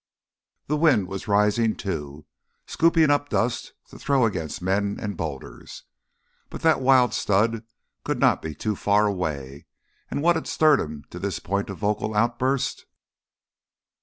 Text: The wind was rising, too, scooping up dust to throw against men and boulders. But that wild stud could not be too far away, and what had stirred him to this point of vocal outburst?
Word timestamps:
The 0.65 0.77
wind 0.77 1.07
was 1.09 1.27
rising, 1.27 1.75
too, 1.75 2.25
scooping 2.65 3.11
up 3.11 3.29
dust 3.29 3.73
to 3.89 3.99
throw 3.99 4.25
against 4.25 4.59
men 4.59 4.97
and 4.99 5.15
boulders. 5.15 5.83
But 6.49 6.61
that 6.63 6.81
wild 6.81 7.13
stud 7.13 7.63
could 8.03 8.17
not 8.17 8.41
be 8.41 8.55
too 8.55 8.75
far 8.75 9.05
away, 9.05 9.67
and 10.09 10.23
what 10.23 10.35
had 10.37 10.47
stirred 10.47 10.79
him 10.79 11.05
to 11.11 11.19
this 11.19 11.37
point 11.37 11.69
of 11.69 11.77
vocal 11.77 12.15
outburst? 12.15 12.87